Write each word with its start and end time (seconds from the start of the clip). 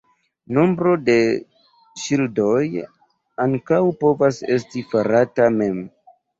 Nombro 0.57 0.93
de 1.09 1.17
ŝildoj 2.05 2.63
ankaŭ 3.47 3.81
povas 4.03 4.43
esti 4.59 4.87
farata 4.97 5.55
mem. 5.63 5.81